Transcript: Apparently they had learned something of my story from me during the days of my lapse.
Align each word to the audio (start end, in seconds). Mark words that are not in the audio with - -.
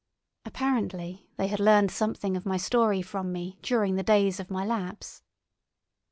Apparently 0.45 1.27
they 1.37 1.45
had 1.47 1.59
learned 1.59 1.91
something 1.91 2.35
of 2.35 2.43
my 2.43 2.57
story 2.57 3.03
from 3.03 3.31
me 3.31 3.59
during 3.61 3.97
the 3.97 4.01
days 4.01 4.39
of 4.39 4.49
my 4.49 4.65
lapse. 4.65 5.21